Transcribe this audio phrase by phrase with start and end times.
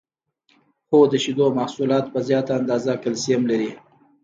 [0.89, 3.71] هو د شیدو محصولات په زیاته اندازه کلسیم لري